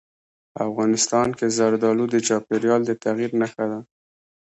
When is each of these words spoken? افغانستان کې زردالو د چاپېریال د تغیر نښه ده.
افغانستان 0.67 1.27
کې 1.37 1.47
زردالو 1.57 2.05
د 2.11 2.15
چاپېریال 2.27 2.81
د 2.85 2.91
تغیر 3.03 3.31
نښه 3.41 3.65
ده. 3.71 3.79